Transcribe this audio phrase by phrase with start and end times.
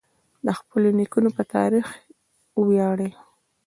[0.45, 1.87] د خپلو نیکونو په تاریخ
[2.59, 3.11] وویاړئ.